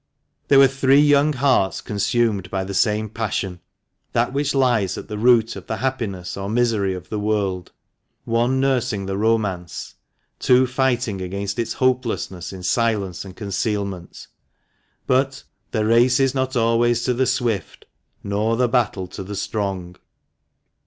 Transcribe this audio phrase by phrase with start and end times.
[0.47, 3.59] There were three young hearts consumed by the same passion—
[4.13, 7.71] that which lies at the root of the happiness or misery of the world,—
[8.25, 9.93] one nursing the romance,
[10.39, 14.25] two fighting against its hopelessness in silence and concealment;
[15.05, 17.85] but "the race is not always to the swift,
[18.23, 19.97] nor the battle to the strong."